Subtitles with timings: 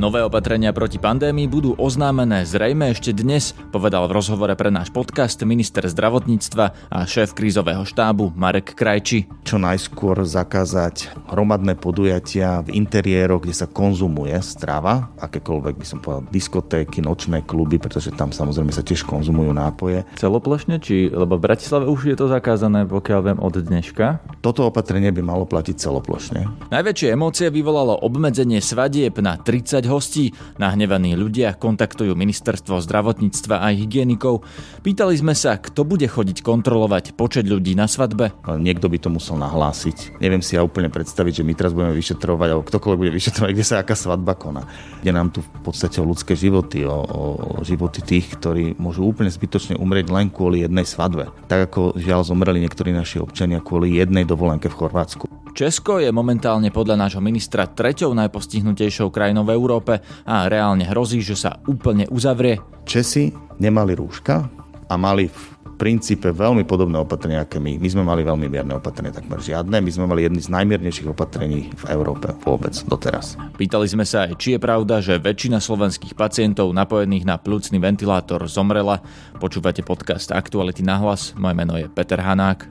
[0.00, 5.36] Nové opatrenia proti pandémii budú oznámené zrejme ešte dnes, povedal v rozhovore pre náš podcast
[5.44, 9.28] minister zdravotníctva a šéf krízového štábu Marek Krajči.
[9.44, 16.24] Čo najskôr zakázať hromadné podujatia v interiéroch, kde sa konzumuje strava, akékoľvek by som povedal
[16.32, 20.08] diskotéky, nočné kluby, pretože tam samozrejme sa tiež konzumujú nápoje.
[20.16, 24.24] Celoplešne, či lebo v Bratislave už je to zakázané, pokiaľ viem, od dneška?
[24.40, 26.72] Toto opatrenie by malo platiť celoplošne.
[26.72, 30.30] Najväčšie emócie vyvolalo obmedzenie svadieb na 30 hostí.
[30.62, 34.46] Nahnevaní ľudia kontaktujú ministerstvo zdravotníctva a hygienikov.
[34.86, 38.30] Pýtali sme sa, kto bude chodiť kontrolovať počet ľudí na svadbe.
[38.46, 40.22] Niekto by to musel nahlásiť.
[40.22, 43.66] Neviem si ja úplne predstaviť, že my teraz budeme vyšetrovať, alebo ktokoľvek bude vyšetrovať, kde
[43.66, 44.70] sa aká svadba koná.
[45.02, 47.20] Ide nám tu v podstate o ľudské životy, o, o
[47.66, 51.32] životy tých, ktorí môžu úplne zbytočne umrieť len kvôli jednej svadbe.
[51.50, 55.39] Tak ako žiaľ zomreli niektorí naši občania kvôli jednej dovolenke v Chorvátsku.
[55.60, 61.36] Česko je momentálne podľa nášho ministra treťou najpostihnutejšou krajinou v Európe a reálne hrozí, že
[61.36, 62.56] sa úplne uzavrie.
[62.88, 63.28] Česi
[63.60, 64.48] nemali rúška
[64.88, 65.42] a mali v
[65.76, 67.76] princípe veľmi podobné opatrenia ako my.
[67.76, 69.84] My sme mali veľmi mierne opatrenia, takmer žiadne.
[69.84, 73.36] My sme mali jedny z najmiernejších opatrení v Európe vôbec doteraz.
[73.60, 78.48] Pýtali sme sa aj, či je pravda, že väčšina slovenských pacientov napojených na plúcný ventilátor
[78.48, 79.04] zomrela.
[79.36, 81.36] Počúvate podcast Aktuality na hlas.
[81.36, 82.64] Moje meno je Peter Hanák.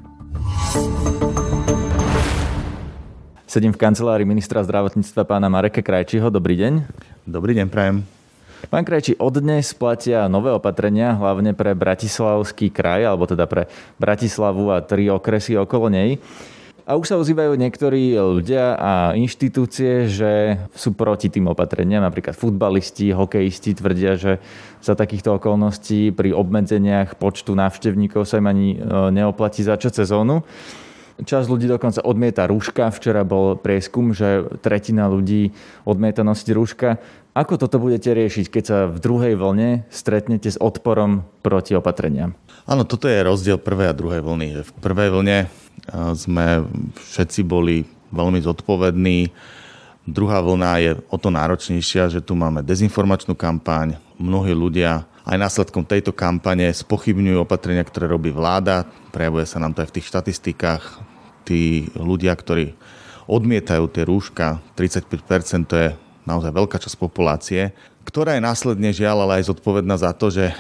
[3.50, 6.30] Sedím v kancelárii ministra zdravotníctva pána Mareka Krajčiho.
[6.30, 6.86] Dobrý deň.
[7.26, 8.06] Dobrý deň, prajem.
[8.70, 13.66] Pán Krajči, od dnes platia nové opatrenia, hlavne pre Bratislavský kraj, alebo teda pre
[13.98, 16.22] Bratislavu a tri okresy okolo nej.
[16.86, 22.06] A už sa ozývajú niektorí ľudia a inštitúcie, že sú proti tým opatreniam.
[22.06, 24.38] Napríklad futbalisti, hokejisti tvrdia, že
[24.78, 30.46] za takýchto okolností pri obmedzeniach počtu návštevníkov sa im ani e, neoplatí začať sezónu.
[31.28, 32.96] Čas ľudí dokonca odmieta rúška.
[32.96, 35.52] Včera bol prieskum, že tretina ľudí
[35.84, 36.96] odmieta nosiť rúška.
[37.36, 42.36] Ako toto budete riešiť, keď sa v druhej vlne stretnete s odporom proti opatreniam?
[42.68, 44.48] Áno, toto je rozdiel prvej a druhej vlny.
[44.64, 45.38] V prvej vlne
[46.16, 46.64] sme
[47.00, 49.32] všetci boli veľmi zodpovední.
[50.10, 54.02] Druhá vlna je o to náročnejšia, že tu máme dezinformačnú kampaň.
[54.18, 58.90] Mnohí ľudia aj následkom tejto kampane spochybňujú opatrenia, ktoré robí vláda.
[59.14, 60.84] Prejavuje sa nám to aj v tých štatistikách
[61.50, 62.78] tí ľudia, ktorí
[63.26, 65.90] odmietajú tie rúška, 35% to je
[66.30, 67.74] naozaj veľká časť populácie,
[68.06, 70.54] ktorá je následne žiaľ ale aj zodpovedná za to, že e,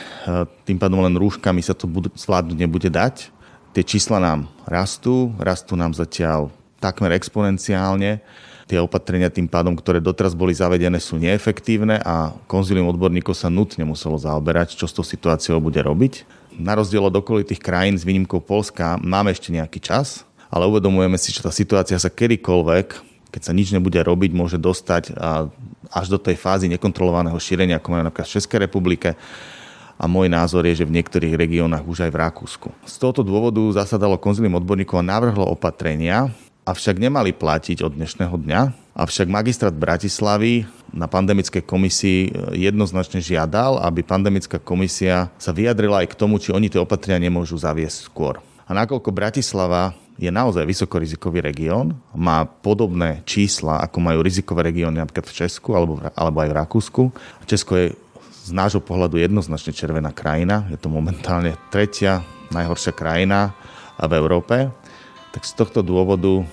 [0.65, 3.33] tým pádom len rúškami sa to zvládnuť nebude dať.
[3.73, 8.21] Tie čísla nám rastú, rastú nám zatiaľ takmer exponenciálne.
[8.69, 13.81] Tie opatrenia tým pádom, ktoré doteraz boli zavedené, sú neefektívne a konzilium odborníkov sa nutne
[13.81, 16.25] muselo zaoberať, čo s tou situáciou bude robiť.
[16.53, 21.29] Na rozdiel od okolitých krajín s výnimkou Polska máme ešte nejaký čas, ale uvedomujeme si,
[21.29, 22.87] že tá situácia sa kedykoľvek,
[23.29, 25.13] keď sa nič nebude robiť, môže dostať
[25.89, 29.13] až do tej fázy nekontrolovaného šírenia, ako majú napríklad v Českej republike.
[29.99, 32.69] A môj názor je, že v niektorých regiónach už aj v Rakúsku.
[32.87, 36.31] Z tohoto dôvodu zasadalo konzilium odborníkov a navrhlo opatrenia,
[36.63, 38.61] avšak nemali platiť od dnešného dňa.
[38.95, 40.65] Avšak magistrát Bratislavy
[40.95, 46.71] na pandemickej komisii jednoznačne žiadal, aby pandemická komisia sa vyjadrila aj k tomu, či oni
[46.71, 48.39] tie opatrenia nemôžu zaviesť skôr.
[48.65, 55.23] A nakoľko Bratislava je naozaj vysokorizikový región, má podobné čísla, ako majú rizikové regióny napríklad
[55.23, 57.03] v Česku alebo, alebo aj v Rakúsku.
[57.47, 57.95] Česko je
[58.43, 60.67] z nášho pohľadu jednoznačne červená krajina.
[60.67, 62.19] Je to momentálne tretia
[62.51, 63.55] najhoršia krajina
[63.95, 64.67] v Európe.
[65.31, 66.43] Tak z tohto dôvodu,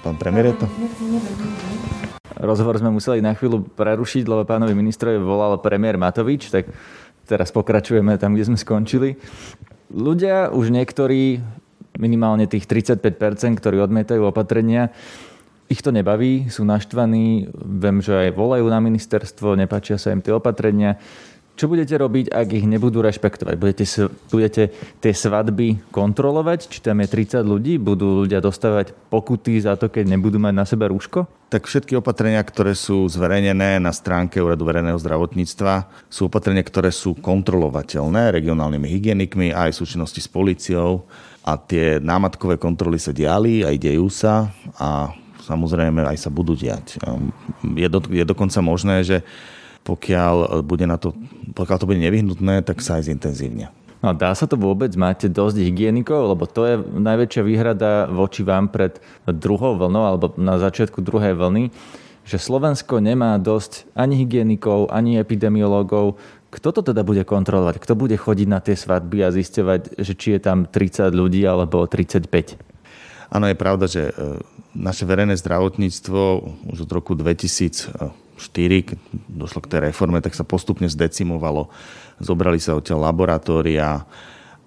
[0.00, 0.66] pán premiér je to?
[2.40, 6.72] Rozhovor sme museli na chvíľu prerušiť, lebo pánovi ministrovi volal premiér Matovič, tak
[7.28, 9.20] teraz pokračujeme tam, kde sme skončili.
[9.92, 11.42] Ľudia už niektorí
[11.98, 14.92] minimálne tých 35%, ktorí odmietajú opatrenia,
[15.70, 20.34] ich to nebaví, sú naštvaní, viem, že aj volajú na ministerstvo, nepáčia sa im tie
[20.34, 20.98] opatrenia.
[21.58, 23.54] Čo budete robiť, ak ich nebudú rešpektovať?
[23.60, 23.84] Budete,
[24.32, 24.62] budete
[25.02, 26.72] tie svadby kontrolovať?
[26.72, 27.76] Či tam je 30 ľudí?
[27.76, 31.28] Budú ľudia dostávať pokuty za to, keď nebudú mať na sebe rúško?
[31.52, 37.18] Tak všetky opatrenia, ktoré sú zverejnené na stránke Úradu verejného zdravotníctva, sú opatrenia, ktoré sú
[37.18, 41.04] kontrolovateľné regionálnymi hygienikmi aj v súčinnosti s policiou
[41.44, 45.12] a tie námatkové kontroly sa diali, aj dejú sa a
[45.44, 47.02] samozrejme aj sa budú diať.
[47.74, 49.18] Je, do, je dokonca možné, že
[49.84, 51.16] pokiaľ, bude na to,
[51.56, 53.72] pokiaľ to bude nevyhnutné, tak sa aj zintenzívne.
[54.00, 54.96] No, dá sa to vôbec?
[54.96, 56.32] Máte dosť hygienikov?
[56.32, 58.96] Lebo to je najväčšia výhrada voči vám pred
[59.28, 61.68] druhou vlnou alebo na začiatku druhej vlny,
[62.24, 66.16] že Slovensko nemá dosť ani hygienikov, ani epidemiológov,
[66.50, 67.78] kto to teda bude kontrolovať?
[67.78, 71.86] Kto bude chodiť na tie svadby a zisťovať, že či je tam 30 ľudí alebo
[71.86, 72.26] 35?
[73.30, 74.10] Áno, je pravda, že
[74.74, 76.20] naše verejné zdravotníctvo
[76.74, 78.10] už od roku 2004,
[78.48, 78.96] keď
[79.28, 81.68] došlo k tej reforme, tak sa postupne zdecimovalo.
[82.22, 84.08] Zobrali sa odtiaľ laboratória,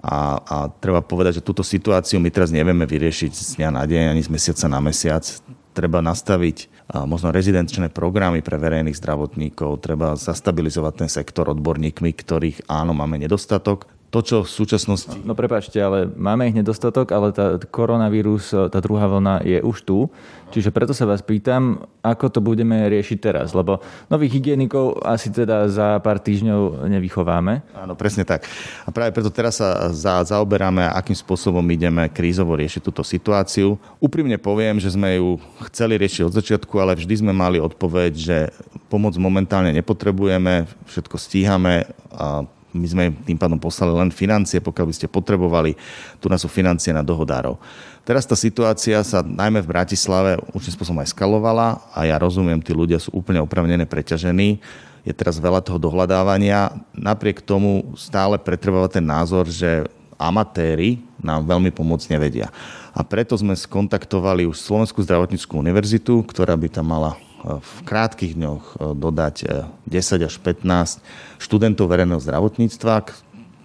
[0.03, 4.11] a, a treba povedať, že túto situáciu my teraz nevieme vyriešiť z dňa na deň
[4.11, 5.23] ani z mesiaca na mesiac.
[5.71, 6.67] Treba nastaviť
[7.07, 13.87] možno rezidenčné programy pre verejných zdravotníkov, treba zastabilizovať ten sektor odborníkmi, ktorých áno, máme nedostatok
[14.13, 15.17] to, čo v súčasnosti...
[15.25, 20.05] No prepáčte, ale máme ich nedostatok, ale tá koronavírus, tá druhá vlna je už tu.
[20.53, 23.81] Čiže preto sa vás pýtam, ako to budeme riešiť teraz, lebo
[24.13, 27.65] nových hygienikov asi teda za pár týždňov nevychováme.
[27.73, 28.45] Áno, presne tak.
[28.85, 33.81] A práve preto teraz sa za, zaoberáme, akým spôsobom ideme krízovo riešiť túto situáciu.
[33.97, 35.41] Úprimne poviem, že sme ju
[35.73, 38.37] chceli riešiť od začiatku, ale vždy sme mali odpoveď, že
[38.93, 44.95] pomoc momentálne nepotrebujeme, všetko stíhame a my sme tým pádom poslali len financie, pokiaľ by
[44.97, 45.77] ste potrebovali.
[46.17, 47.61] Tu nás sú financie na dohodárov.
[48.03, 52.73] Teraz tá situácia sa najmä v Bratislave určitým spôsobom aj skalovala a ja rozumiem, tí
[52.73, 54.59] ľudia sú úplne opravnene preťažení.
[55.05, 56.73] Je teraz veľa toho dohľadávania.
[56.97, 59.87] Napriek tomu stále pretrváva ten názor, že
[60.17, 62.51] amatéri nám veľmi pomôcť nevedia.
[62.93, 68.63] A preto sme skontaktovali už Slovenskú zdravotníckú univerzitu, ktorá by tam mala v krátkých dňoch
[68.63, 69.35] e, dodať
[69.83, 71.03] 10 e, až 15
[71.43, 72.93] študentov verejného zdravotníctva,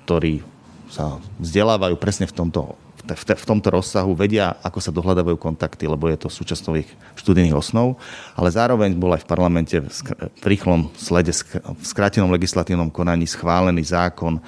[0.04, 0.42] ktorí
[0.90, 2.74] sa vzdelávajú presne v tomto,
[3.06, 6.90] v tomto rozsahu, vedia, ako sa dohľadávajú kontakty, lebo je to súčasťou ich
[7.20, 8.00] študijných osnov,
[8.34, 14.40] ale zároveň bol aj v parlamente v rýchlom slede, v skrátenom legislatívnom konaní schválený zákon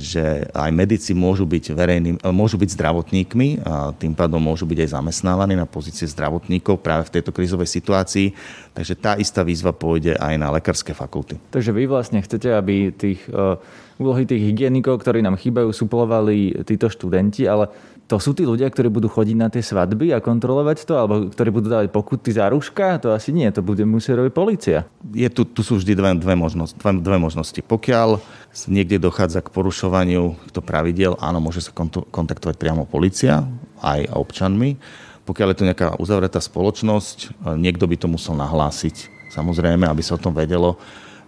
[0.00, 4.90] že aj medici môžu byť, verejným, môžu byť zdravotníkmi a tým pádom môžu byť aj
[4.96, 8.32] zamestnávaní na pozície zdravotníkov práve v tejto krízovej situácii.
[8.72, 11.36] Takže tá istá výzva pôjde aj na lekárske fakulty.
[11.52, 13.60] Takže vy vlastne chcete, aby tých uh,
[14.00, 17.70] úlohy tých hygienikov, ktorí nám chýbajú, suplovali títo študenti, ale
[18.04, 21.48] to sú tí ľudia, ktorí budú chodiť na tie svadby a kontrolovať to, alebo ktorí
[21.48, 23.00] budú dávať pokuty za rúška?
[23.00, 24.78] To asi nie, to bude musieť robiť policia.
[25.16, 27.60] Je tu, tu sú vždy dve, dve, možnosti, dve, dve možnosti.
[27.64, 28.20] Pokiaľ
[28.68, 33.48] niekde dochádza k porušovaniu to pravidel, áno, môže sa kontaktovať priamo policia
[33.80, 34.76] aj občanmi.
[35.24, 39.08] Pokiaľ je to nejaká uzavretá spoločnosť, niekto by to musel nahlásiť.
[39.32, 40.76] Samozrejme, aby sa o tom vedelo.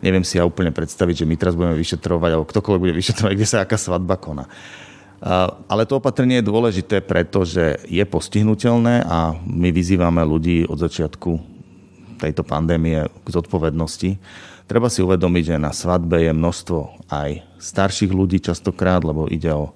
[0.04, 3.48] Neviem si ja úplne predstaviť, že my teraz budeme vyšetrovať, alebo ktokoľvek bude vyšetrovať, kde
[3.48, 4.44] sa aká svadba koná.
[5.66, 11.56] Ale to opatrenie je dôležité, pretože je postihnutelné a my vyzývame ľudí od začiatku
[12.20, 14.20] tejto pandémie k zodpovednosti.
[14.66, 19.72] Treba si uvedomiť, že na svadbe je množstvo aj starších ľudí častokrát, lebo ide o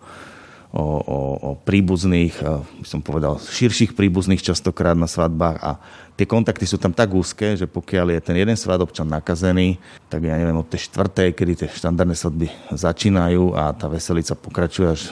[0.71, 2.39] o, o, o príbuzných,
[2.83, 5.71] by som povedal, širších príbuzných častokrát na svadbách a
[6.15, 10.39] tie kontakty sú tam tak úzke, že pokiaľ je ten jeden svadobčan nakazený, tak ja
[10.39, 15.11] neviem, od tej štvrtej, kedy tie štandardné svadby začínajú a tá veselica pokračuje až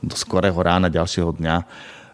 [0.00, 1.56] do skorého rána ďalšieho dňa,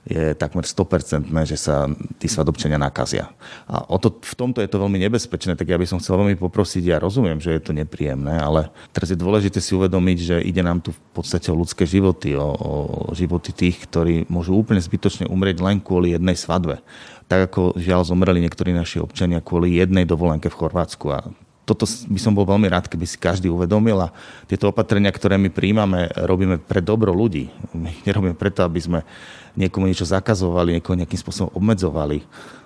[0.05, 1.89] je takmer 100%, že sa
[2.21, 3.33] tí svadobčania nakazia.
[3.65, 6.37] A o to, v tomto je to veľmi nebezpečné, tak ja by som chcel veľmi
[6.37, 10.61] poprosiť, ja rozumiem, že je to nepríjemné, ale teraz je dôležité si uvedomiť, že ide
[10.61, 12.73] nám tu v podstate o ľudské životy, o, o
[13.17, 16.85] životy tých, ktorí môžu úplne zbytočne umrieť len kvôli jednej svadbe.
[17.25, 21.07] Tak ako žiaľ zomreli niektorí naši občania kvôli jednej dovolenke v Chorvátsku.
[21.09, 21.25] A
[21.65, 24.13] toto by som bol veľmi rád, keby si každý uvedomil a
[24.45, 27.49] tieto opatrenia, ktoré my príjmame, robíme pre dobro ľudí.
[27.73, 29.01] My nerobíme preto, aby sme
[29.55, 32.23] niekomu niečo zakazovali, niekoho nejakým spôsobom obmedzovali.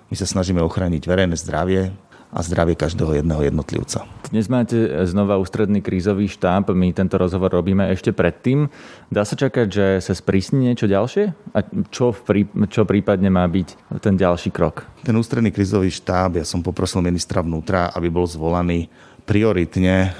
[0.09, 1.93] My sa snažíme ochrániť verejné zdravie,
[2.29, 4.05] a zdravie každého jedného jednotlivca.
[4.29, 4.77] Dnes máte
[5.09, 8.69] znova ústredný krízový štáb, my tento rozhovor robíme ešte predtým.
[9.09, 11.33] Dá sa čakať, že sa sprísni niečo ďalšie?
[11.57, 14.85] A čo, prí, čo prípadne má byť ten ďalší krok?
[15.01, 18.93] Ten ústredný krízový štáb, ja som poprosil ministra vnútra, aby bol zvolaný
[19.25, 20.13] prioritne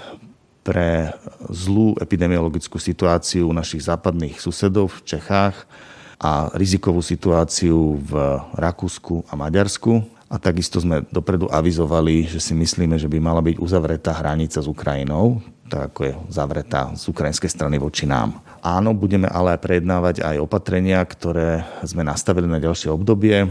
[0.66, 1.14] pre
[1.50, 5.70] zlú epidemiologickú situáciu našich západných susedov v Čechách
[6.20, 8.14] a rizikovú situáciu v
[8.60, 13.56] Rakúsku a Maďarsku a takisto sme dopredu avizovali, že si myslíme, že by mala byť
[13.58, 18.42] uzavretá hranica s Ukrajinou, tak ako je zavretá z ukrajinskej strany voči nám.
[18.60, 23.48] Áno, budeme ale prejednávať aj opatrenia, ktoré sme nastavili na ďalšie obdobie.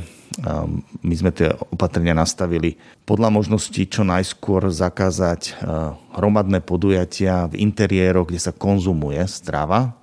[1.00, 2.76] My sme tie opatrenia nastavili
[3.08, 5.56] podľa možností čo najskôr zakázať
[6.14, 9.96] hromadné podujatia v interiéroch, kde sa konzumuje strava.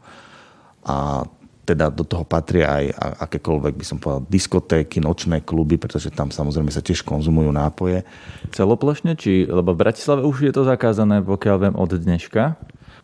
[0.81, 1.29] A
[1.65, 2.85] teda do toho patria aj
[3.25, 8.05] akékoľvek, by som povedal, diskotéky, nočné kluby, pretože tam samozrejme sa tiež konzumujú nápoje.
[8.53, 9.17] Celoplošne?
[9.17, 12.55] Či, lebo v Bratislave už je to zakázané, pokiaľ viem, od dneška?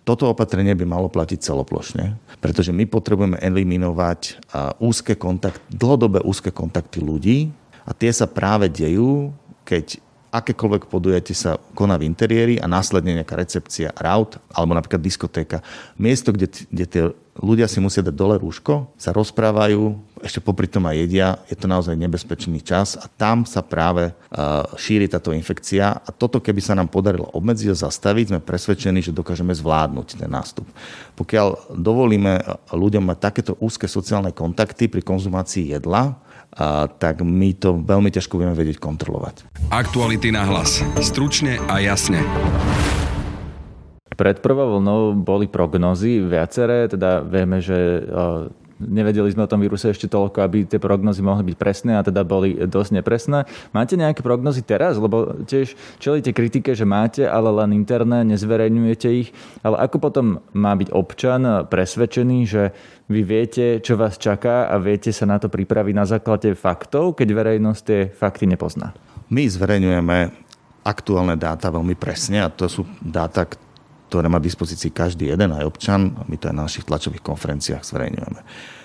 [0.01, 4.41] Toto opatrenie by malo platiť celoplošne, pretože my potrebujeme eliminovať
[4.81, 7.53] úzke kontakt, dlhodobé úzke kontakty ľudí
[7.85, 9.29] a tie sa práve dejú,
[9.61, 10.01] keď
[10.31, 15.59] akékoľvek podujete sa koná v interiéri a následne nejaká recepcia raut alebo napríklad diskotéka.
[15.99, 17.03] Miesto, kde, kde tie
[17.35, 21.67] ľudia si musia dať dole rúško, sa rozprávajú, ešte popri tom aj jedia, je to
[21.67, 24.15] naozaj nebezpečný čas a tam sa práve
[24.79, 29.15] šíri táto infekcia a toto keby sa nám podarilo obmedziť a zastaviť, sme presvedčení, že
[29.15, 30.67] dokážeme zvládnuť ten nástup.
[31.19, 32.39] Pokiaľ dovolíme
[32.71, 36.15] ľuďom mať takéto úzke sociálne kontakty pri konzumácii jedla,
[36.51, 39.47] a, tak my to veľmi ťažko budeme vedieť kontrolovať.
[39.71, 40.83] Aktuality na hlas.
[40.99, 42.19] Stručne a jasne.
[44.11, 48.05] Pred prvou vlnou boli prognozy viaceré, teda vieme, že
[48.81, 52.25] nevedeli sme o tom víruse ešte toľko, aby tie prognozy mohli byť presné a teda
[52.25, 53.45] boli dosť nepresné.
[53.73, 54.97] Máte nejaké prognozy teraz?
[54.97, 59.29] Lebo tiež čelíte kritike, že máte, ale len interné, nezverejňujete ich.
[59.61, 62.73] Ale ako potom má byť občan presvedčený, že
[63.11, 67.27] vy viete, čo vás čaká a viete sa na to pripraviť na základe faktov, keď
[67.35, 68.95] verejnosť tie fakty nepozná?
[69.27, 70.17] My zverejňujeme
[70.81, 73.45] aktuálne dáta veľmi presne a to sú dáta,
[74.09, 77.23] ktoré má v dispozícii každý jeden, aj občan, a my to aj na našich tlačových
[77.23, 78.39] konferenciách zverejňujeme.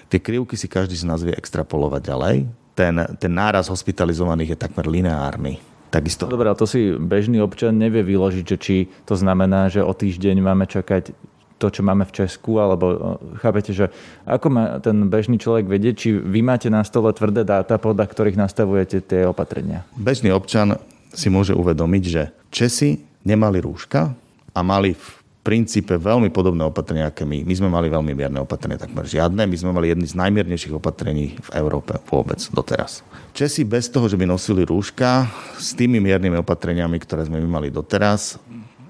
[0.07, 2.37] Tie krivky si každý z nás vie extrapolovať ďalej.
[2.79, 5.59] Ten, ten náraz hospitalizovaných je takmer lineárny.
[5.91, 6.29] Takisto.
[6.29, 10.37] Dobre, ale to si bežný občan nevie vyložiť, že či to znamená, že o týždeň
[10.43, 11.15] máme čakať
[11.57, 13.89] to, čo máme v Česku, alebo chápete, že
[14.29, 18.37] ako má ten bežný človek vedieť, či vy máte na stole tvrdé dáta, podľa ktorých
[18.37, 19.89] nastavujete tie opatrenia?
[19.97, 20.77] Bežný občan
[21.17, 22.23] si môže uvedomiť, že
[22.53, 25.07] Česi nemali rúška, a mali v
[25.45, 27.45] princípe veľmi podobné opatrenia, aké my.
[27.45, 29.47] My sme mali veľmi mierne opatrenia, takmer žiadne.
[29.47, 33.05] My sme mali jedny z najmiernejších opatrení v Európe vôbec doteraz.
[33.37, 35.29] Česi bez toho, že by nosili rúška,
[35.61, 38.41] s tými miernymi opatreniami, ktoré sme my mali doteraz,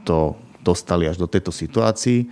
[0.06, 2.26] to dostali až do tejto situácii,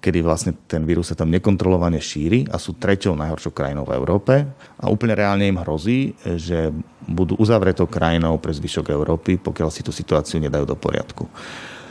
[0.00, 4.34] kedy vlastne ten vírus sa tam nekontrolovane šíri a sú treťou najhoršou krajinou v Európe.
[4.80, 6.72] A úplne reálne im hrozí, že
[7.04, 11.28] budú uzavretou krajinou pre zvyšok Európy, pokiaľ si tú situáciu nedajú do poriadku.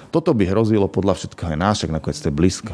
[0.10, 2.74] Toto by hrozilo podľa všetkého aj náš, nakoniec to je blízko,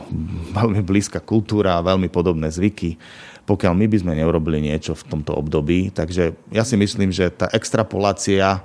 [0.56, 2.96] veľmi blízka kultúra a veľmi podobné zvyky,
[3.44, 5.92] pokiaľ my by sme neurobili niečo v tomto období.
[5.92, 8.64] Takže ja si myslím, že tá extrapolácia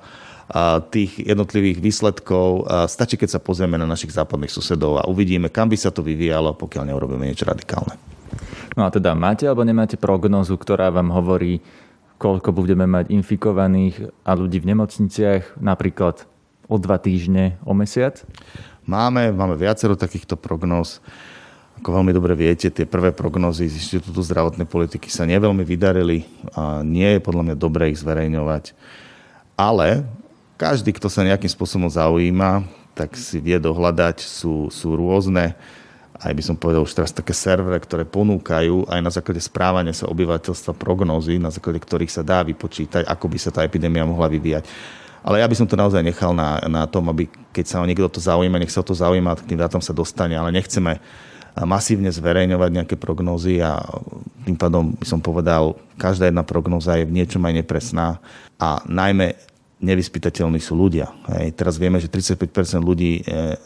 [0.90, 2.66] tých jednotlivých výsledkov.
[2.90, 6.58] Stačí, keď sa pozrieme na našich západných susedov a uvidíme, kam by sa to vyvíjalo,
[6.58, 7.94] pokiaľ neurobíme niečo radikálne.
[8.74, 11.62] No a teda máte alebo nemáte prognozu, ktorá vám hovorí,
[12.18, 16.26] koľko budeme mať infikovaných a ľudí v nemocniciach, napríklad
[16.70, 18.22] o dva týždne, o mesiac?
[18.86, 21.02] Máme, máme viacero takýchto prognóz.
[21.80, 26.84] Ako veľmi dobre viete, tie prvé prognózy z Inštitútu zdravotnej politiky sa neveľmi vydarili a
[26.84, 28.76] nie je podľa mňa dobré ich zverejňovať.
[29.56, 30.04] Ale
[30.60, 35.56] každý, kto sa nejakým spôsobom zaujíma, tak si vie dohľadať, sú, sú rôzne.
[36.20, 40.04] Aj by som povedal už teraz také servere, ktoré ponúkajú aj na základe správania sa
[40.12, 44.68] obyvateľstva prognózy, na základe ktorých sa dá vypočítať, ako by sa tá epidémia mohla vyvíjať.
[45.24, 47.24] Ale ja by som to naozaj nechal na, na tom, aby
[47.56, 49.96] keď sa o niekto to zaujíma, nech sa o to zaujíma, k tým dátom sa
[49.96, 51.00] dostane, ale nechceme
[51.56, 53.80] masívne zverejňovať nejaké prognózy a
[54.44, 58.20] tým pádom by som povedal, každá jedna prognóza je v niečom aj nepresná.
[58.60, 59.40] A najmä
[59.80, 61.08] nevyspytateľní sú ľudia.
[61.32, 61.56] Hej.
[61.56, 63.56] Teraz vieme, že 35% ľudí e,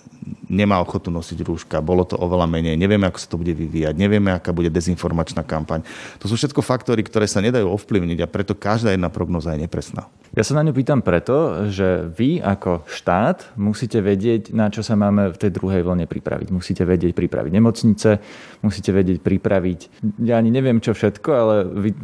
[0.47, 4.31] nemá ochotu nosiť rúška, bolo to oveľa menej, nevieme, ako sa to bude vyvíjať, nevieme,
[4.31, 5.83] aká bude dezinformačná kampaň.
[6.23, 10.07] To sú všetko faktory, ktoré sa nedajú ovplyvniť a preto každá jedna prognoza je nepresná.
[10.35, 14.99] Ja sa na ňu pýtam preto, že vy ako štát musíte vedieť, na čo sa
[14.99, 16.51] máme v tej druhej vlne pripraviť.
[16.51, 18.19] Musíte vedieť pripraviť nemocnice,
[18.63, 19.79] musíte vedieť pripraviť,
[20.27, 21.55] ja ani neviem čo všetko, ale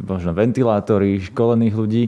[0.03, 2.03] možno ventilátory, školených ľudí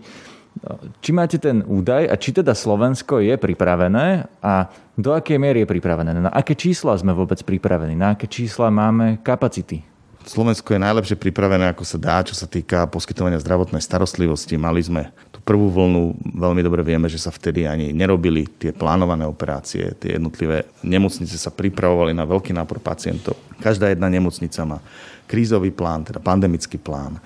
[1.04, 5.72] či máte ten údaj a či teda Slovensko je pripravené a do akej miery je
[5.74, 6.14] pripravené?
[6.14, 7.98] Na aké čísla sme vôbec pripravení?
[7.98, 9.84] Na aké čísla máme kapacity?
[10.24, 14.56] Slovensko je najlepšie pripravené, ako sa dá, čo sa týka poskytovania zdravotnej starostlivosti.
[14.56, 19.28] Mali sme tú prvú vlnu, veľmi dobre vieme, že sa vtedy ani nerobili tie plánované
[19.28, 19.92] operácie.
[20.00, 23.36] Tie jednotlivé nemocnice sa pripravovali na veľký nápor pacientov.
[23.60, 24.80] Každá jedna nemocnica má
[25.28, 27.20] krízový plán, teda pandemický plán.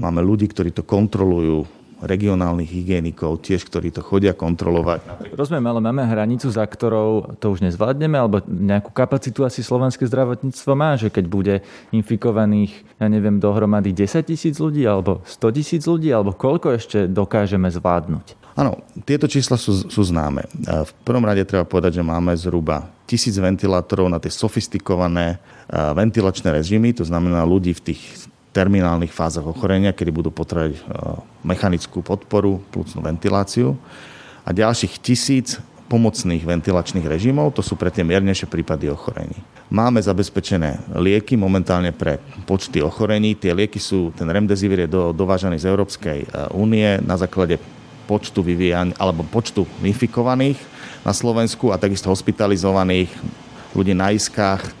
[0.00, 1.68] Máme ľudí, ktorí to kontrolujú,
[2.00, 5.32] regionálnych hygienikov tiež, ktorí to chodia kontrolovať.
[5.36, 10.72] Rozumiem, ale máme hranicu, za ktorou to už nezvládneme, alebo nejakú kapacitu asi slovenské zdravotníctvo
[10.72, 11.54] má, že keď bude
[11.92, 17.68] infikovaných, ja neviem, dohromady 10 tisíc ľudí, alebo 100 tisíc ľudí, alebo koľko ešte dokážeme
[17.68, 18.40] zvládnuť?
[18.58, 20.44] Áno, tieto čísla sú, sú známe.
[20.66, 25.38] V prvom rade treba povedať, že máme zhruba tisíc ventilátorov na tie sofistikované
[25.70, 28.02] ventilačné režimy, to znamená ľudí v tých
[28.50, 30.82] terminálnych fázach ochorenia, kedy budú potrebovať e,
[31.46, 33.78] mechanickú podporu, plúcnú ventiláciu
[34.42, 39.34] a ďalších tisíc pomocných ventilačných režimov, to sú pre tie miernejšie prípady ochorení.
[39.74, 43.34] Máme zabezpečené lieky momentálne pre počty ochorení.
[43.34, 47.58] Tie lieky sú, ten remdesivir je do, dovážaný z Európskej e, únie na základe
[48.10, 50.58] počtu vyvíjania, alebo počtu infikovaných
[51.06, 53.10] na Slovensku a takisto hospitalizovaných
[53.70, 54.79] ľudí na iskách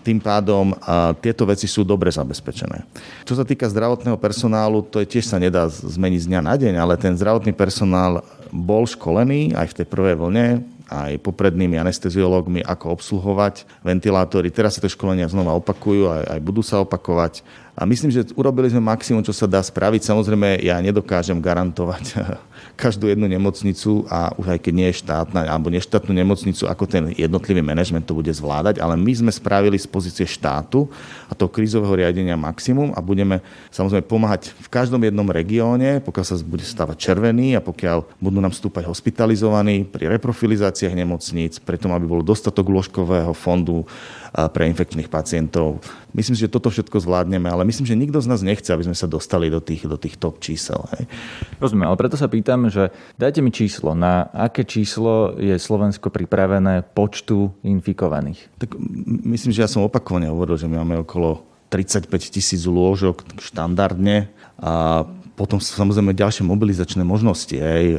[0.00, 2.84] tým pádom a tieto veci sú dobre zabezpečené.
[3.28, 6.74] Čo sa týka zdravotného personálu, to je tiež sa nedá zmeniť z dňa na deň,
[6.80, 10.46] ale ten zdravotný personál bol školený aj v tej prvej vlne,
[10.90, 14.50] aj poprednými anesteziológmi, ako obsluhovať ventilátory.
[14.50, 17.46] Teraz sa tie školenia znova opakujú, aj, aj budú sa opakovať.
[17.78, 20.02] A myslím, že urobili sme maximum, čo sa dá spraviť.
[20.10, 22.18] Samozrejme, ja nedokážem garantovať
[22.80, 27.12] každú jednu nemocnicu a už aj keď nie je štátna alebo neštátnu nemocnicu, ako ten
[27.12, 30.88] jednotlivý manažment to bude zvládať, ale my sme spravili z pozície štátu
[31.28, 36.40] a toho krízového riadenia maximum a budeme samozrejme pomáhať v každom jednom regióne, pokiaľ sa
[36.40, 42.22] bude stávať červený a pokiaľ budú nám stúpať hospitalizovaní pri reprofilizáciách nemocníc, preto aby bolo
[42.22, 43.84] dostatok lôžkového fondu
[44.30, 45.82] pre infekčných pacientov.
[46.14, 48.94] Myslím si, že toto všetko zvládneme, ale myslím, že nikto z nás nechce, aby sme
[48.94, 50.78] sa dostali do tých, do tých top čísel.
[50.94, 51.10] Hej.
[51.58, 56.86] Rozumiem, ale preto sa pýtam, že dajte mi číslo, na aké číslo je Slovensko pripravené
[56.94, 58.46] počtu infikovaných?
[58.62, 58.78] Tak
[59.26, 65.06] myslím, že ja som opakovane hovoril, že my máme okolo 35 tisíc lôžok štandardne a
[65.38, 67.96] potom sú samozrejme ďalšie mobilizačné možnosti, hej,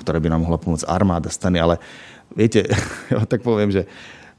[0.00, 1.76] ktoré by nám mohla pomôcť armáda, stany, ale
[2.32, 2.64] viete,
[3.12, 3.84] ja tak poviem, že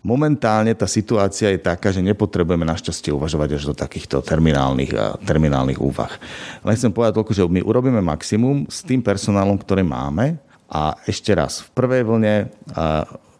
[0.05, 4.93] Momentálne tá situácia je taká, že nepotrebujeme našťastie uvažovať až do takýchto terminálnych,
[5.25, 6.13] terminálnych úvah.
[6.61, 10.37] Len chcem povedať toľko, že my urobíme maximum s tým personálom, ktorý máme
[10.69, 12.53] a ešte raz, v prvej vlne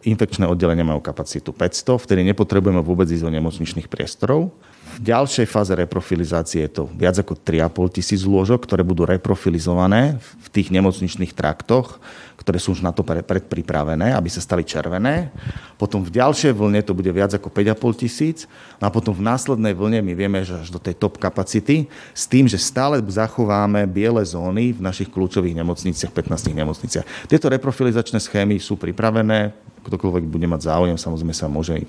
[0.02, 4.50] infekčné oddelenia majú kapacitu 500, vtedy nepotrebujeme vôbec ísť do nemocničných priestorov.
[4.98, 10.48] V ďalšej fáze reprofilizácie je to viac ako 3,5 tisíc lôžok, ktoré budú reprofilizované v
[10.50, 12.02] tých nemocničných traktoch,
[12.46, 15.34] ktoré sú už na to predpripravené, aby sa stali červené.
[15.74, 18.46] Potom v ďalšej vlne to bude viac ako 5,5 tisíc
[18.78, 22.30] no a potom v následnej vlne my vieme, že až do tej top kapacity, s
[22.30, 27.26] tým, že stále zachováme biele zóny v našich kľúčových nemocniciach, 15 nemocniciach.
[27.26, 29.50] Tieto reprofilizačné schémy sú pripravené,
[29.86, 31.86] ktokoľvek bude mať záujem, samozrejme sa môže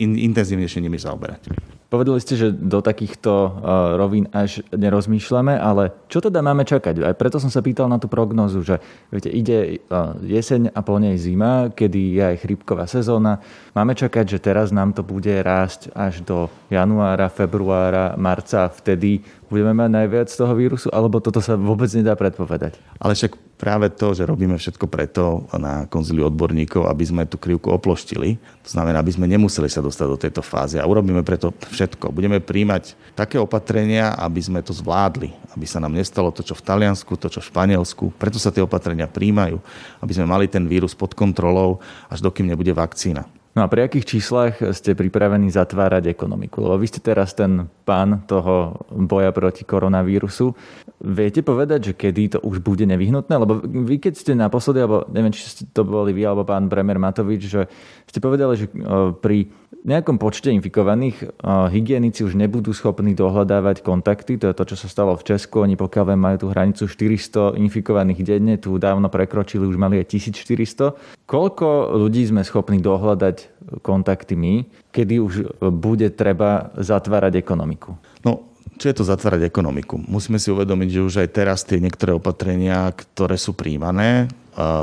[0.00, 1.52] intenzívnejšie nimi zaoberať.
[1.88, 3.50] Povedali ste, že do takýchto uh,
[3.96, 7.00] rovín až nerozmýšľame, ale čo teda máme čakať?
[7.00, 8.76] Aj preto som sa pýtal na tú prognozu, že
[9.08, 13.40] viete, ide uh, jeseň a po nej zima, kedy je aj chrípková sezóna.
[13.72, 19.72] Máme čakať, že teraz nám to bude rásť až do januára, februára, marca, vtedy budeme
[19.72, 22.76] mať najviac toho vírusu, alebo toto sa vôbec nedá predpovedať?
[23.00, 27.74] Ale však práve to, že robíme všetko preto na konzíliu odborníkov, aby sme tú krivku
[27.74, 32.14] oploštili, to znamená, aby sme nemuseli sa dostať do tejto fázy a urobíme preto všetko.
[32.14, 36.64] Budeme príjmať také opatrenia, aby sme to zvládli, aby sa nám nestalo to, čo v
[36.64, 38.14] Taliansku, to, čo v Španielsku.
[38.14, 39.58] Preto sa tie opatrenia príjmajú,
[39.98, 43.37] aby sme mali ten vírus pod kontrolou, až dokým nebude vakcína.
[43.58, 46.62] No a pri akých číslach ste pripravení zatvárať ekonomiku?
[46.62, 50.54] Lebo vy ste teraz ten pán toho boja proti koronavírusu.
[51.02, 53.34] Viete povedať, že kedy to už bude nevyhnutné?
[53.34, 57.02] Lebo vy keď ste naposledy, alebo neviem, či ste to boli vy alebo pán Bremer
[57.02, 57.66] Matovič, že
[58.06, 58.70] ste povedali, že
[59.18, 64.40] pri nejakom počte infikovaných hygienici už nebudú schopní dohľadávať kontakty.
[64.40, 65.64] To je to, čo sa stalo v Česku.
[65.64, 71.24] Oni pokiaľ majú tú hranicu 400 infikovaných denne, tu dávno prekročili, už mali aj 1400.
[71.28, 73.36] Koľko ľudí sme schopní dohľadať
[73.84, 75.34] kontakty my, kedy už
[75.72, 77.96] bude treba zatvárať ekonomiku?
[78.24, 80.00] No, čo je to zatvárať ekonomiku?
[80.00, 84.32] Musíme si uvedomiť, že už aj teraz tie niektoré opatrenia, ktoré sú príjmané,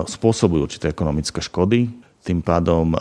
[0.06, 1.89] spôsobujú určité ekonomické škody.
[2.26, 2.98] Tým pádom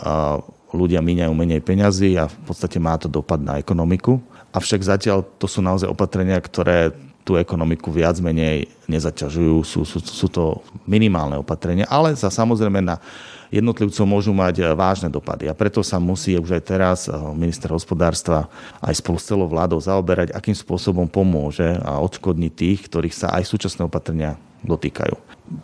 [0.75, 4.19] ľudia míňajú menej peňazí a v podstate má to dopad na ekonomiku.
[4.51, 6.91] Avšak zatiaľ to sú naozaj opatrenia, ktoré
[7.25, 9.65] tú ekonomiku viac menej nezaťažujú.
[9.65, 13.01] Sú, sú, sú to minimálne opatrenia, ale za samozrejme na
[13.49, 15.49] jednotlivcov môžu mať vážne dopady.
[15.49, 18.45] A preto sa musí už aj teraz eh, minister hospodárstva
[18.77, 23.43] aj spolu s celou vládou zaoberať, akým spôsobom pomôže a odškodniť tých, ktorých sa aj
[23.49, 25.15] súčasné opatrenia dotýkajú.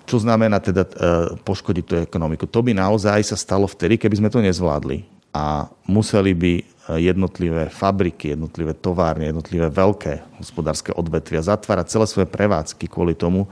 [0.05, 0.91] Čo znamená teda e,
[1.41, 2.45] poškodiť tú ekonomiku?
[2.45, 6.63] To by naozaj sa stalo vtedy, keby sme to nezvládli a museli by e,
[7.01, 13.49] jednotlivé fabriky, jednotlivé továrne, jednotlivé veľké hospodárske odvetvia zatvárať celé svoje prevádzky kvôli tomu,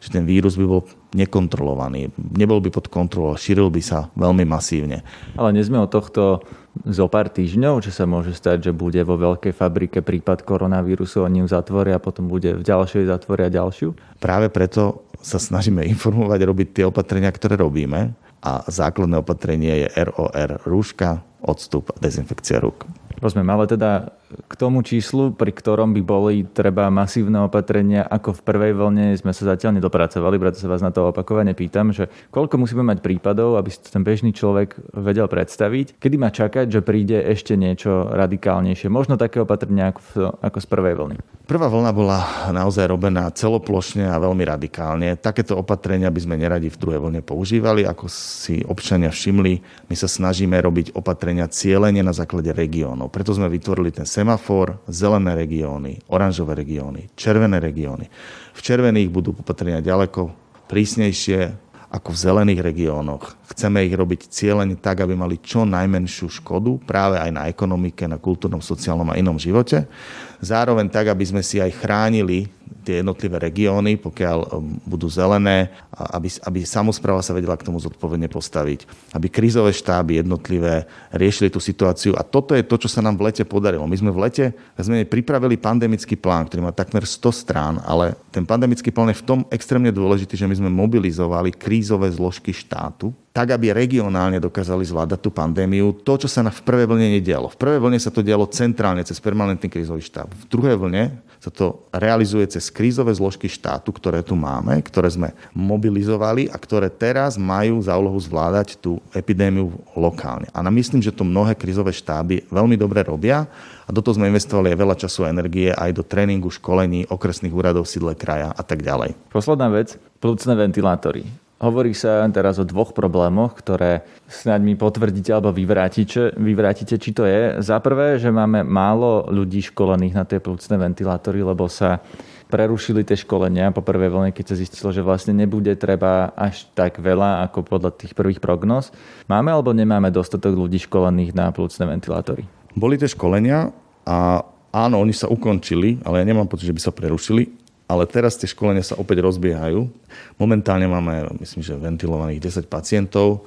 [0.00, 0.82] že ten vírus by bol
[1.12, 5.04] nekontrolovaný, nebol by pod kontrolou, šíril by sa veľmi masívne.
[5.36, 6.44] Ale nie sme od tohto
[6.86, 11.42] zo pár týždňov, že sa môže stať, že bude vo veľkej fabrike prípad koronavírusu, oni
[11.42, 13.94] ju zatvoria a potom bude v ďalšej zatvoria ďalšiu?
[14.22, 20.50] Práve preto sa snažíme informovať, robiť tie opatrenia, ktoré robíme a základné opatrenie je ROR,
[20.64, 22.86] rúška, odstup a dezinfekcia rúk.
[23.20, 24.16] Rozumiem, ale teda
[24.48, 29.36] k tomu číslu, pri ktorom by boli treba masívne opatrenia, ako v prvej vlne sme
[29.36, 33.60] sa zatiaľ nedopracovali, preto sa vás na to opakovane pýtam, že koľko musíme mať prípadov,
[33.60, 38.88] aby si ten bežný človek vedel predstaviť, kedy má čakať, že príde ešte niečo radikálnejšie,
[38.88, 41.16] možno také opatrenia ako, ako z prvej vlny.
[41.50, 42.18] Prvá vlna bola
[42.54, 45.18] naozaj robená celoplošne a veľmi radikálne.
[45.18, 47.82] Takéto opatrenia by sme neradi v druhej vlne používali.
[47.82, 49.58] Ako si občania všimli,
[49.90, 53.14] my sa snažíme robiť opatrenia cieľene na základe regiónov.
[53.14, 58.10] Preto sme vytvorili ten semafor, zelené regióny, oranžové regióny, červené regióny.
[58.56, 60.34] V červených budú opatrenia ďaleko
[60.66, 61.52] prísnejšie
[61.90, 63.39] ako v zelených regiónoch.
[63.50, 68.14] Chceme ich robiť cieľene tak, aby mali čo najmenšiu škodu práve aj na ekonomike, na
[68.14, 69.90] kultúrnom, sociálnom a inom živote.
[70.38, 72.46] Zároveň tak, aby sme si aj chránili
[72.80, 78.26] tie jednotlivé regióny, pokiaľ um, budú zelené, aby, aby samozpráva sa vedela k tomu zodpovedne
[78.32, 82.16] postaviť, aby krízové štáby jednotlivé riešili tú situáciu.
[82.16, 83.84] A toto je to, čo sa nám v lete podarilo.
[83.84, 84.44] My sme v lete
[84.80, 89.26] sme pripravili pandemický plán, ktorý má takmer 100 strán, ale ten pandemický plán je v
[89.28, 95.22] tom extrémne dôležitý, že my sme mobilizovali krízové zložky štátu, tak, aby regionálne dokázali zvládať
[95.22, 95.94] tú pandémiu.
[96.02, 97.46] To, čo sa na v prvej vlne nedialo.
[97.54, 100.34] V prvej vlne sa to dialo centrálne cez permanentný krízový štáb.
[100.34, 105.32] V druhej vlne sa to realizuje cez krízové zložky štátu, ktoré tu máme, ktoré sme
[105.56, 110.52] mobilizovali a ktoré teraz majú za úlohu zvládať tú epidémiu lokálne.
[110.52, 113.48] A myslím, že to mnohé krízové štáby veľmi dobre robia
[113.86, 117.56] a do toho sme investovali aj veľa času a energie aj do tréningu, školení okresných
[117.56, 119.16] úradov, sídle kraja a tak ďalej.
[119.32, 121.24] Posledná vec, plúcne ventilátory.
[121.60, 127.28] Hovorí sa teraz o dvoch problémoch, ktoré snáď mi potvrdíte alebo vyvrátite, vyvrátite, či to
[127.28, 127.60] je.
[127.60, 132.00] Za prvé, že máme málo ľudí školených na tie plúcne ventilátory, lebo sa
[132.48, 136.96] prerušili tie školenia po prvej vlne, keď sa zistilo, že vlastne nebude treba až tak
[136.96, 138.88] veľa ako podľa tých prvých prognóz.
[139.28, 142.48] Máme alebo nemáme dostatok ľudí školených na plúcne ventilátory?
[142.72, 143.68] Boli tie školenia
[144.08, 147.59] a áno, oni sa ukončili, ale ja nemám pocit, že by sa prerušili
[147.90, 149.90] ale teraz tie školenia sa opäť rozbiehajú.
[150.38, 153.42] Momentálne máme, myslím, že ventilovaných 10 pacientov,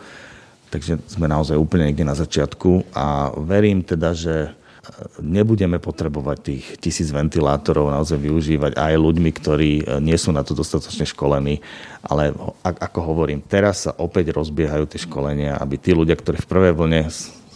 [0.67, 4.51] takže sme naozaj úplne niekde na začiatku a verím teda, že
[5.23, 9.71] nebudeme potrebovať tých tisíc ventilátorov naozaj využívať aj ľuďmi, ktorí
[10.03, 11.63] nie sú na to dostatočne školení.
[12.03, 16.73] Ale ako hovorím, teraz sa opäť rozbiehajú tie školenia, aby tí ľudia, ktorí v prvej
[16.75, 17.07] vlne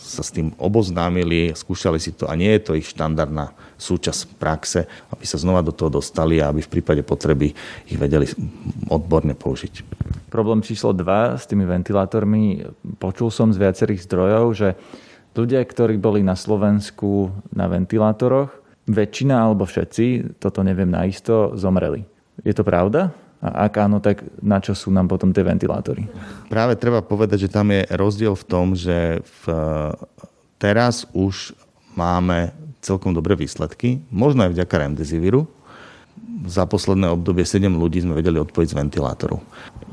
[0.07, 4.87] sa s tým oboznámili, skúšali si to a nie je to ich štandardná súčasť praxe,
[5.11, 7.51] aby sa znova do toho dostali a aby v prípade potreby
[7.91, 8.25] ich vedeli
[8.87, 9.83] odborne použiť.
[10.31, 12.63] Problém číslo 2 s tými ventilátormi,
[12.97, 14.69] počul som z viacerých zdrojov, že
[15.35, 18.49] ľudia, ktorí boli na Slovensku na ventilátoroch,
[18.87, 22.07] väčšina alebo všetci, toto neviem naisto, zomreli.
[22.41, 23.11] Je to pravda?
[23.37, 26.09] A ak áno, tak na čo sú nám potom tie ventilátory?
[26.49, 29.41] Práve treba povedať, že tam je rozdiel v tom, že v,
[30.57, 31.53] teraz už
[31.93, 32.49] máme
[32.81, 35.45] celkom dobré výsledky, možno aj vďaka remdesiviru.
[36.49, 39.37] Za posledné obdobie 7 ľudí sme vedeli odpojiť z ventilátoru.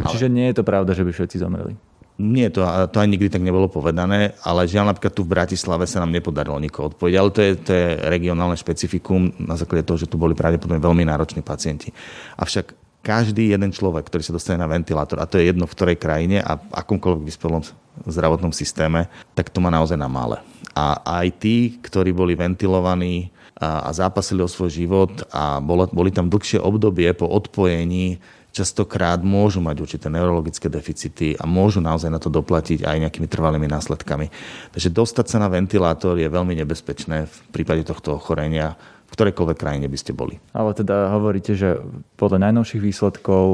[0.08, 1.76] Čiže nie je to pravda, že by všetci zomreli?
[2.14, 2.62] Nie, to,
[2.94, 6.62] to aj nikdy tak nebolo povedané, ale žiaľ napríklad tu v Bratislave sa nám nepodarilo
[6.62, 10.30] nikoho odpojiť, ale to je, to je regionálne špecifikum na základe toho, že tu boli
[10.38, 11.90] pravdepodobne veľmi nároční pacienti.
[12.38, 16.00] Avšak každý jeden človek, ktorý sa dostane na ventilátor, a to je jedno v ktorej
[16.00, 17.60] krajine a akomkoľvek vyspelom
[18.08, 20.40] zdravotnom systéme, tak to má naozaj na mále.
[20.72, 23.28] A aj tí, ktorí boli ventilovaní
[23.60, 28.18] a, zápasili o svoj život a boli tam dlhšie obdobie po odpojení,
[28.54, 33.66] častokrát môžu mať určité neurologické deficity a môžu naozaj na to doplatiť aj nejakými trvalými
[33.66, 34.30] následkami.
[34.70, 38.78] Takže dostať sa na ventilátor je veľmi nebezpečné v prípade tohto ochorenia
[39.14, 40.42] ktorejkoľvek krajine by ste boli.
[40.50, 41.78] Ale teda hovoríte, že
[42.18, 43.44] podľa najnovších výsledkov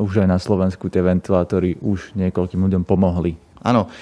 [0.00, 3.36] už aj na Slovensku tie ventilátory už niekoľkým ľuďom pomohli.
[3.60, 3.92] Áno,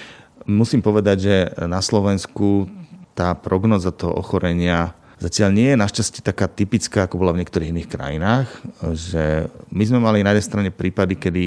[0.47, 1.35] musím povedať, že
[1.67, 2.71] na Slovensku
[3.19, 7.91] tá prognoza toho ochorenia zatiaľ nie je našťastie taká typická, ako bola v niektorých iných
[7.91, 8.47] krajinách,
[8.95, 11.43] že my sme mali na jednej strane prípady, kedy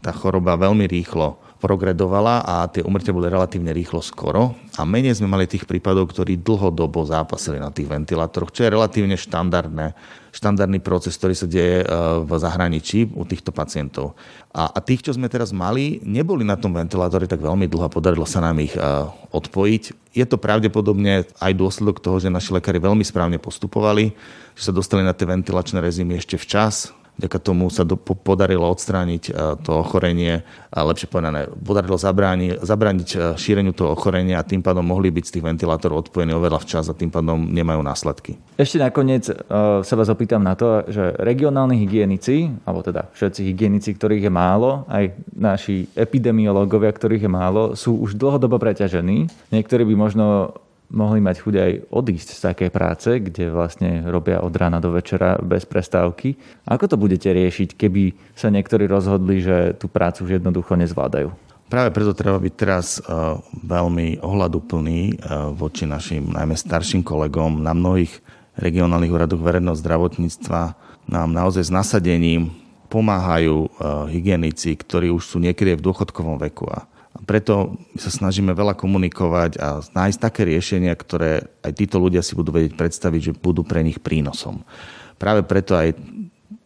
[0.00, 5.32] tá choroba veľmi rýchlo progredovala a tie umrtia boli relatívne rýchlo skoro a menej sme
[5.32, 9.96] mali tých prípadov, ktorí dlhodobo zápasili na tých ventilátoroch, čo je relatívne štandardné,
[10.28, 11.86] štandardný proces, ktorý sa deje e,
[12.20, 14.12] v zahraničí u týchto pacientov.
[14.52, 17.94] A, a tých, čo sme teraz mali, neboli na tom ventilátore tak veľmi dlho a
[17.94, 18.84] podarilo sa nám ich e,
[19.32, 20.12] odpojiť.
[20.12, 24.12] Je to pravdepodobne aj dôsledok toho, že naši lekári veľmi správne postupovali,
[24.52, 29.22] že sa dostali na tie ventilačné rezimy ešte včas, Vďaka tomu sa do, podarilo odstrániť
[29.30, 30.42] e, to ochorenie,
[30.74, 35.24] a lepšie povedané, podarilo zabrániť, zabrániť e, šíreniu toho ochorenia a tým pádom mohli byť
[35.30, 38.34] z tých ventilátorov odpojení oveľa včas a tým pádom nemajú následky.
[38.58, 43.94] Ešte nakoniec uh, sa vás opýtam na to, že regionálni hygienici, alebo teda všetci hygienici,
[43.94, 49.30] ktorých je málo, aj naši epidemiológovia, ktorých je málo, sú už dlhodobo preťažení.
[49.54, 50.54] Niektorí by možno
[50.92, 55.40] mohli mať chuť aj odísť z takej práce, kde vlastne robia od rána do večera
[55.40, 56.36] bez prestávky.
[56.68, 61.32] Ako to budete riešiť, keby sa niektorí rozhodli, že tú prácu už jednoducho nezvládajú?
[61.64, 67.72] Práve preto treba byť teraz uh, veľmi ohľaduplný uh, voči našim najmä starším kolegom na
[67.72, 68.20] mnohých
[68.54, 70.76] regionálnych úradoch verejného zdravotníctva.
[71.10, 72.52] Nám naozaj s nasadením
[72.92, 76.68] pomáhajú uh, hygienici, ktorí už sú niekedy v dôchodkovom veku.
[76.70, 76.86] A
[77.22, 82.50] preto sa snažíme veľa komunikovať a nájsť také riešenia, ktoré aj títo ľudia si budú
[82.50, 84.66] vedieť predstaviť, že budú pre nich prínosom.
[85.14, 85.94] Práve preto aj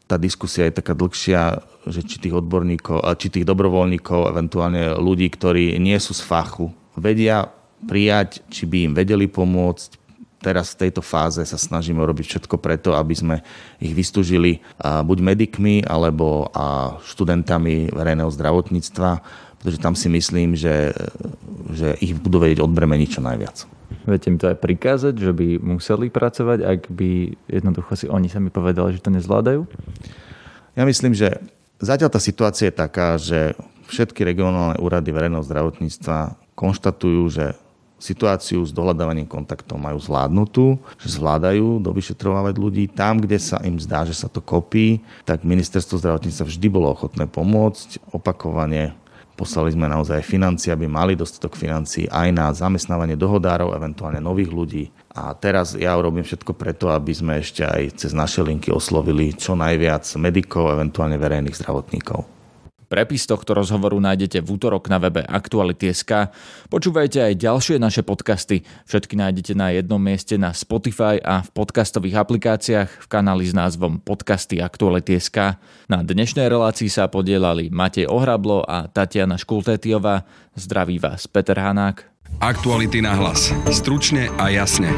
[0.09, 5.77] tá diskusia je taká dlhšia, že či tých odborníkov, či tých dobrovoľníkov, eventuálne ľudí, ktorí
[5.77, 7.53] nie sú z fachu, vedia
[7.85, 10.01] prijať, či by im vedeli pomôcť.
[10.39, 13.37] Teraz v tejto fáze sa snažíme robiť všetko preto, aby sme
[13.83, 16.47] ich vystúžili buď medikmi alebo
[17.05, 19.11] študentami verejného zdravotníctva
[19.59, 20.95] pretože tam si myslím, že,
[21.75, 23.57] že ich budú vedieť odbremeniť čo najviac.
[24.09, 28.49] Viete im to aj prikázať, že by museli pracovať, ak by jednoducho si oni sami
[28.49, 29.69] povedali, že to nezvládajú?
[30.79, 31.43] Ja myslím, že
[31.83, 37.47] zatiaľ tá situácia je taká, že všetky regionálne úrady verejného zdravotníctva konštatujú, že
[37.99, 42.85] situáciu s dohľadávaním kontaktov majú zvládnutú, že zvládajú dovyšetrovávať ľudí.
[42.87, 47.27] Tam, kde sa im zdá, že sa to kopí, tak ministerstvo zdravotníctva vždy bolo ochotné
[47.27, 47.99] pomôcť.
[48.15, 48.95] Opakovane
[49.39, 54.85] Poslali sme naozaj financie, aby mali dostatok financií aj na zamestnávanie dohodárov, eventuálne nových ľudí.
[55.15, 59.55] A teraz ja urobím všetko preto, aby sme ešte aj cez naše linky oslovili čo
[59.55, 62.38] najviac medikov, eventuálne verejných zdravotníkov.
[62.89, 66.33] Prepis tohto rozhovoru nájdete v útorok na webe Aktuality.sk.
[66.73, 68.65] Počúvajte aj ďalšie naše podcasty.
[68.89, 74.01] Všetky nájdete na jednom mieste na Spotify a v podcastových aplikáciách v kanáli s názvom
[74.01, 75.61] Podcasty Aktuality.sk.
[75.93, 80.25] Na dnešnej relácii sa podielali Matej Ohrablo a Tatiana Škultétiová.
[80.57, 82.09] Zdraví vás Peter Hanák.
[82.41, 83.53] Aktuality na hlas.
[83.69, 84.89] Stručne a jasne.